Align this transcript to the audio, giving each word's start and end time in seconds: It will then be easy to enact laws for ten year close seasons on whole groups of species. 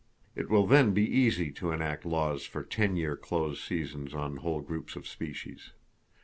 It 0.35 0.49
will 0.49 0.65
then 0.65 0.93
be 0.95 1.05
easy 1.07 1.51
to 1.51 1.71
enact 1.71 2.05
laws 2.07 2.43
for 2.43 2.63
ten 2.63 2.95
year 2.97 3.15
close 3.15 3.63
seasons 3.63 4.15
on 4.15 4.37
whole 4.37 4.61
groups 4.61 4.95
of 4.95 5.05
species. 5.07 5.73